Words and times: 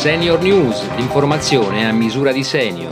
Senior 0.00 0.40
News, 0.40 0.96
l'informazione 0.96 1.86
a 1.86 1.92
misura 1.92 2.32
di 2.32 2.42
senior. 2.42 2.90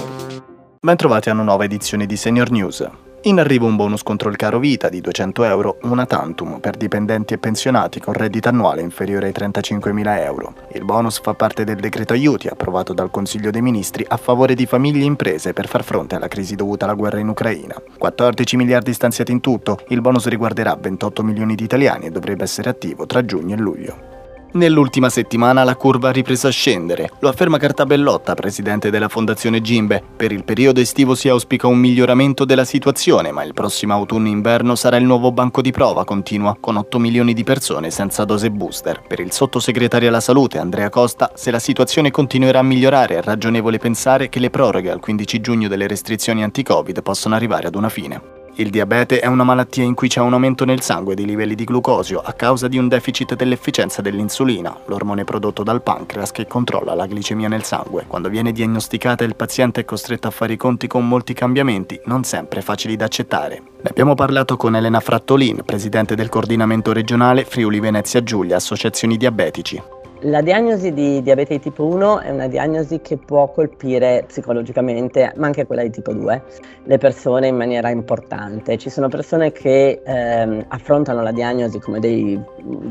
Bentrovati 0.78 1.30
a 1.30 1.32
una 1.32 1.42
nuova 1.42 1.64
edizione 1.64 2.04
di 2.04 2.18
Senior 2.18 2.50
News. 2.50 2.86
In 3.22 3.40
arrivo 3.40 3.64
un 3.64 3.76
bonus 3.76 4.02
contro 4.02 4.28
il 4.28 4.36
caro 4.36 4.58
vita 4.58 4.90
di 4.90 5.00
200 5.00 5.44
euro, 5.44 5.78
una 5.84 6.04
tantum 6.04 6.60
per 6.60 6.76
dipendenti 6.76 7.32
e 7.32 7.38
pensionati 7.38 7.98
con 7.98 8.12
reddito 8.12 8.50
annuale 8.50 8.82
inferiore 8.82 9.28
ai 9.28 9.32
35.000 9.32 10.22
euro. 10.22 10.52
Il 10.74 10.84
bonus 10.84 11.18
fa 11.18 11.32
parte 11.32 11.64
del 11.64 11.76
decreto 11.76 12.12
aiuti 12.12 12.46
approvato 12.46 12.92
dal 12.92 13.10
Consiglio 13.10 13.50
dei 13.50 13.62
Ministri 13.62 14.04
a 14.06 14.18
favore 14.18 14.54
di 14.54 14.66
famiglie 14.66 15.04
e 15.04 15.06
imprese 15.06 15.54
per 15.54 15.66
far 15.66 15.84
fronte 15.84 16.14
alla 16.14 16.28
crisi 16.28 16.56
dovuta 16.56 16.84
alla 16.84 16.92
guerra 16.92 17.20
in 17.20 17.28
Ucraina. 17.28 17.74
14 17.96 18.56
miliardi 18.58 18.92
stanziati 18.92 19.32
in 19.32 19.40
tutto, 19.40 19.78
il 19.88 20.02
bonus 20.02 20.26
riguarderà 20.26 20.76
28 20.78 21.22
milioni 21.22 21.54
di 21.54 21.64
italiani 21.64 22.04
e 22.04 22.10
dovrebbe 22.10 22.42
essere 22.42 22.68
attivo 22.68 23.06
tra 23.06 23.24
giugno 23.24 23.54
e 23.54 23.58
luglio. 23.58 24.17
Nell'ultima 24.50 25.10
settimana 25.10 25.62
la 25.62 25.76
curva 25.76 26.08
ha 26.08 26.12
ripreso 26.12 26.46
a 26.46 26.50
scendere, 26.50 27.10
lo 27.20 27.28
afferma 27.28 27.58
Cartabellotta, 27.58 28.34
presidente 28.34 28.88
della 28.88 29.08
Fondazione 29.08 29.60
Gimbe. 29.60 30.02
Per 30.16 30.32
il 30.32 30.42
periodo 30.42 30.80
estivo 30.80 31.14
si 31.14 31.28
auspica 31.28 31.66
un 31.66 31.76
miglioramento 31.76 32.46
della 32.46 32.64
situazione, 32.64 33.30
ma 33.30 33.42
il 33.42 33.52
prossimo 33.52 33.92
autunno-inverno 33.92 34.74
sarà 34.74 34.96
il 34.96 35.04
nuovo 35.04 35.32
banco 35.32 35.60
di 35.60 35.70
prova 35.70 36.04
continua, 36.04 36.56
con 36.58 36.76
8 36.76 36.98
milioni 36.98 37.34
di 37.34 37.44
persone 37.44 37.90
senza 37.90 38.24
dose 38.24 38.50
booster. 38.50 39.02
Per 39.06 39.20
il 39.20 39.32
sottosegretario 39.32 40.08
alla 40.08 40.20
salute, 40.20 40.56
Andrea 40.56 40.88
Costa, 40.88 41.30
se 41.34 41.50
la 41.50 41.58
situazione 41.58 42.10
continuerà 42.10 42.60
a 42.60 42.62
migliorare 42.62 43.18
è 43.18 43.22
ragionevole 43.22 43.76
pensare 43.76 44.30
che 44.30 44.38
le 44.38 44.48
proroghe 44.48 44.90
al 44.90 45.00
15 45.00 45.40
giugno 45.42 45.68
delle 45.68 45.86
restrizioni 45.86 46.42
anti-Covid 46.42 47.02
possono 47.02 47.34
arrivare 47.34 47.66
ad 47.66 47.74
una 47.74 47.90
fine. 47.90 48.37
Il 48.54 48.70
diabete 48.70 49.20
è 49.20 49.26
una 49.26 49.44
malattia 49.44 49.84
in 49.84 49.94
cui 49.94 50.08
c'è 50.08 50.20
un 50.20 50.32
aumento 50.32 50.64
nel 50.64 50.80
sangue 50.80 51.14
dei 51.14 51.24
livelli 51.24 51.54
di 51.54 51.64
glucosio 51.64 52.20
a 52.20 52.32
causa 52.32 52.66
di 52.66 52.76
un 52.76 52.88
deficit 52.88 53.34
dell'efficienza 53.36 54.02
dell'insulina, 54.02 54.76
l'ormone 54.86 55.24
prodotto 55.24 55.62
dal 55.62 55.82
pancreas 55.82 56.32
che 56.32 56.46
controlla 56.46 56.94
la 56.94 57.06
glicemia 57.06 57.48
nel 57.48 57.62
sangue. 57.62 58.04
Quando 58.06 58.28
viene 58.28 58.52
diagnosticata 58.52 59.24
il 59.24 59.36
paziente 59.36 59.82
è 59.82 59.84
costretto 59.84 60.26
a 60.26 60.32
fare 60.32 60.54
i 60.54 60.56
conti 60.56 60.86
con 60.86 61.06
molti 61.06 61.34
cambiamenti, 61.34 62.00
non 62.06 62.24
sempre 62.24 62.62
facili 62.62 62.96
da 62.96 63.04
accettare. 63.04 63.62
Ne 63.80 63.90
abbiamo 63.90 64.14
parlato 64.14 64.56
con 64.56 64.74
Elena 64.74 64.98
Frattolin, 64.98 65.62
presidente 65.64 66.16
del 66.16 66.28
coordinamento 66.28 66.92
regionale 66.92 67.44
Friuli 67.44 67.78
Venezia 67.78 68.22
Giulia, 68.22 68.56
Associazioni 68.56 69.16
Diabetici. 69.16 69.97
La 70.22 70.40
diagnosi 70.40 70.92
di 70.92 71.22
diabete 71.22 71.54
di 71.54 71.60
tipo 71.60 71.84
1 71.84 72.22
è 72.22 72.30
una 72.30 72.48
diagnosi 72.48 73.00
che 73.00 73.18
può 73.18 73.52
colpire 73.52 74.24
psicologicamente, 74.26 75.32
ma 75.36 75.46
anche 75.46 75.64
quella 75.64 75.82
di 75.82 75.90
tipo 75.90 76.12
2, 76.12 76.42
le 76.82 76.98
persone 76.98 77.46
in 77.46 77.54
maniera 77.54 77.88
importante. 77.90 78.76
Ci 78.78 78.90
sono 78.90 79.06
persone 79.06 79.52
che 79.52 80.02
ehm, 80.04 80.64
affrontano 80.70 81.22
la 81.22 81.30
diagnosi 81.30 81.78
come 81.78 82.00
dei, 82.00 82.36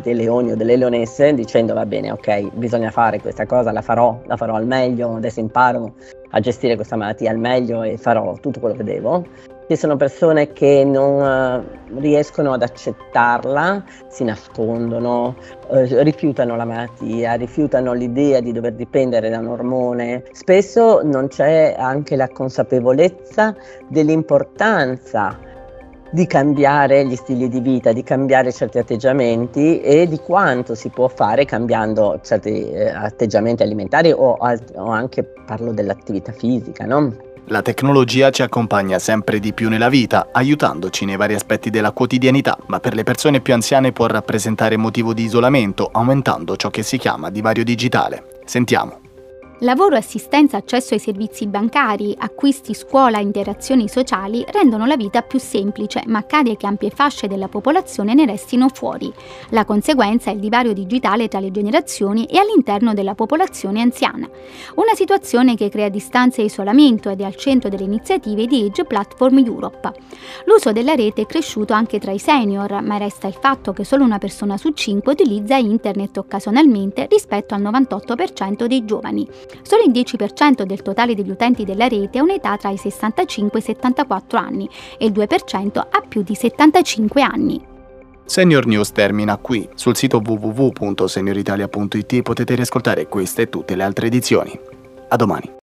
dei, 0.02 0.16
leoni 0.16 0.54
o 0.54 0.56
delle 0.56 0.78
leonesse 0.78 1.34
dicendo 1.34 1.74
va 1.74 1.86
bene, 1.86 2.12
ok, 2.12 2.54
bisogna 2.54 2.92
fare 2.92 3.20
questa 3.20 3.46
cosa, 3.46 3.74
la 3.74 3.82
farò, 3.82 4.18
la 4.26 4.38
farò 4.38 4.56
al 4.56 4.66
meglio, 4.66 5.16
adesso 5.16 5.42
imparo 5.42 5.96
a 6.30 6.40
gestire 6.40 6.76
questa 6.76 6.96
malattia 6.96 7.30
al 7.30 7.40
meglio 7.40 7.84
e 7.84 7.98
farò 7.98 8.38
tutto 8.40 8.62
quello 8.62 8.76
che 8.76 8.86
devo. 8.86 9.26
Ci 9.70 9.76
sono 9.76 9.98
persone 9.98 10.54
che 10.54 10.86
non 10.86 11.20
uh, 11.20 12.00
riescono 12.00 12.54
ad 12.54 12.62
accettarla, 12.62 13.84
si 14.08 14.24
nascondono, 14.24 15.36
uh, 15.68 15.86
rifiutano 16.04 16.56
la 16.56 16.64
malattia, 16.64 17.34
rifiutano 17.34 17.92
l'idea 17.92 18.40
di 18.40 18.54
dover 18.54 18.76
dipendere 18.76 19.30
da 19.30 19.40
un 19.40 19.48
ormone. 19.48 20.24
Spesso 20.32 21.02
non 21.04 21.28
c'è 21.28 21.76
anche 21.78 22.16
la 22.16 22.30
consapevolezza 22.30 23.54
dell'importanza 23.90 25.38
di 26.12 26.26
cambiare 26.28 27.06
gli 27.06 27.18
stili 27.18 27.50
di 27.50 27.60
vita, 27.60 27.92
di 27.92 28.04
cambiare 28.04 28.54
certi 28.54 28.78
atteggiamenti 28.78 29.82
e 29.82 30.08
di 30.08 30.20
quanto 30.20 30.76
si 30.76 30.88
può 30.88 31.10
fare 31.10 31.44
cambiando 31.44 32.22
certi 32.24 32.72
eh, 32.72 32.88
atteggiamenti 32.88 33.64
alimentari 33.64 34.14
o, 34.14 34.38
o, 34.40 34.90
anche 34.90 35.26
parlo 35.46 35.74
dell'attività 35.74 36.32
fisica, 36.32 36.86
no? 36.86 37.27
La 37.50 37.62
tecnologia 37.62 38.30
ci 38.30 38.42
accompagna 38.42 39.00
sempre 39.00 39.40
di 39.40 39.54
più 39.54 39.70
nella 39.70 39.88
vita, 39.88 40.28
aiutandoci 40.34 41.06
nei 41.06 41.16
vari 41.16 41.34
aspetti 41.34 41.70
della 41.70 41.92
quotidianità, 41.94 42.58
ma 42.66 42.82
per 42.82 42.94
le 42.94 43.04
persone 43.04 43.40
più 43.40 43.54
anziane 43.54 43.94
può 43.94 44.06
rappresentare 44.06 44.76
motivo 44.76 45.14
di 45.14 45.24
isolamento, 45.24 45.90
aumentando 45.90 46.58
ciò 46.58 46.70
che 46.70 46.84
si 46.84 46.98
chiama 46.98 47.30
divario 47.30 47.64
digitale. 47.64 48.42
Sentiamo. 48.44 49.07
Lavoro, 49.62 49.96
assistenza, 49.96 50.58
accesso 50.58 50.94
ai 50.94 51.00
servizi 51.00 51.48
bancari, 51.48 52.14
acquisti, 52.16 52.76
scuola, 52.76 53.18
interazioni 53.18 53.90
sociali 53.90 54.46
rendono 54.52 54.86
la 54.86 54.96
vita 54.96 55.24
più 55.24 55.40
semplice, 55.40 56.04
ma 56.06 56.20
accade 56.20 56.56
che 56.58 56.68
ampie 56.68 56.92
fasce 56.92 57.26
della 57.26 57.48
popolazione 57.48 58.14
ne 58.14 58.28
restino 58.28 58.70
fuori. 58.70 59.12
La 59.50 59.66
conseguenza 59.66 60.30
è 60.30 60.36
il 60.36 60.40
divario 60.40 60.74
digitale 60.74 61.28
tra 61.28 61.40
le 61.40 61.50
generazioni 61.50 62.26
e 62.26 62.38
all'interno 62.38 62.94
della 62.94 63.16
popolazione 63.16 63.82
anziana. 63.82 64.30
Una 64.76 64.94
situazione 64.94 65.56
che 65.56 65.70
crea 65.70 65.90
distanze 65.90 66.42
e 66.42 66.46
isolamento 66.46 67.10
ed 67.10 67.22
è 67.22 67.24
al 67.24 67.36
centro 67.36 67.68
delle 67.68 67.86
iniziative 67.86 68.46
di 68.46 68.64
Age 68.64 68.86
Platform 68.86 69.40
Europe. 69.40 69.92
L'uso 70.46 70.72
della 70.72 70.94
rete 70.94 71.24
è 71.24 71.26
cresciuto 71.26 71.74
anche 71.74 71.98
tra 71.98 72.12
i 72.12 72.20
senior, 72.20 72.80
ma 72.84 72.98
resta 72.98 73.26
il 73.26 73.38
fatto 73.42 73.74
che 73.74 73.84
solo 73.84 74.04
una 74.04 74.20
persona 74.20 74.56
su 74.56 74.70
cinque 74.74 75.14
utilizza 75.14 75.56
internet 75.56 76.16
occasionalmente 76.18 77.08
rispetto 77.10 77.56
al 77.56 77.64
98% 77.64 78.66
dei 78.66 78.86
giovani. 78.86 79.28
Solo 79.62 79.84
il 79.84 79.92
10% 79.92 80.64
del 80.64 80.82
totale 80.82 81.16
degli 81.16 81.30
utenti 81.30 81.64
della 81.64 81.88
rete 81.88 82.20
ha 82.20 82.24
un'età 82.24 82.58
tra 82.58 82.70
i 82.70 82.78
65 82.78 83.60
e 83.60 83.62
i 83.62 83.66
74 83.66 84.38
anni 84.38 84.70
e 84.98 85.06
il 85.06 85.12
2% 85.12 85.78
ha 85.78 86.04
più 86.08 86.22
di 86.24 86.36
75 86.36 87.22
anni. 87.22 87.66
Senior 88.26 88.66
News 88.66 88.92
termina 88.92 89.38
qui. 89.38 89.68
Sul 89.76 89.96
sito 89.96 90.22
www.senioritalia.it 90.24 92.22
potete 92.22 92.56
riascoltare 92.56 93.08
queste 93.08 93.44
e 93.44 93.50
tutte 93.50 93.76
le 93.76 93.84
altre 93.84 94.08
edizioni. 94.08 94.60
A 95.08 95.16
domani. 95.16 95.57